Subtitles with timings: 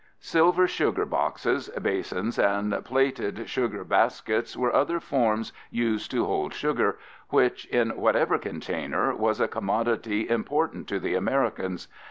[0.19, 6.97] Silver sugar boxes, basins, and plated sugar baskets were other forms used to hold sugar,
[7.29, 11.87] which, in whatever container, was a commodity important to the Americans.